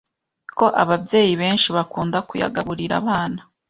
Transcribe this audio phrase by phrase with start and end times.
[0.57, 3.39] Ko ababyeyi benshi bakunda kuyagaburira Abana